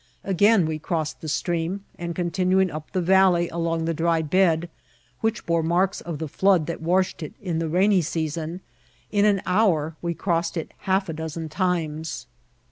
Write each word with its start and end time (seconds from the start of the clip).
Again 0.23 0.65
we 0.65 0.79
crossed 0.79 1.21
the 1.21 1.27
stream, 1.27 1.85
and, 1.95 2.15
continuing 2.15 2.71
up 2.71 2.91
the 2.91 3.03
valley 3.03 3.49
along 3.49 3.85
the 3.85 3.93
dry 3.93 4.23
bed, 4.23 4.67
which 5.19 5.45
bore 5.45 5.61
marks 5.61 6.01
of 6.01 6.17
the 6.17 6.27
flood 6.27 6.65
that 6.65 6.81
washed 6.81 7.21
it 7.21 7.33
in 7.39 7.59
the 7.59 7.69
rainy 7.69 8.01
season, 8.01 8.61
in 9.11 9.25
an 9.25 9.43
hour 9.45 9.95
we 10.01 10.15
crossed 10.15 10.57
it 10.57 10.73
half 10.89 11.07
a 11.07 11.13
dozen 11.13 11.49
times. 11.49 12.25